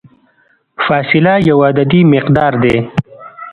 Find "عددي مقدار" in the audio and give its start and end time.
1.69-2.53